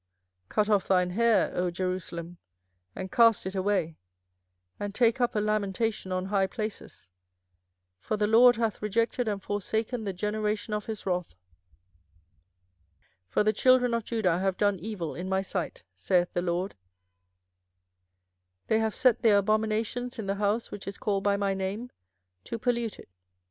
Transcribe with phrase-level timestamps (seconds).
[0.49, 2.37] 24:007:029 Cut off thine hair, O Jerusalem,
[2.95, 3.97] and cast it away,
[4.79, 7.11] and take up a lamentation on high places;
[7.99, 11.35] for the LORD hath rejected and forsaken the generation of his wrath.
[13.27, 16.73] 24:007:030 For the children of Judah have done evil in my sight, saith the LORD:
[18.69, 21.91] they have set their abominations in the house which is called by my name,
[22.45, 23.09] to pollute it.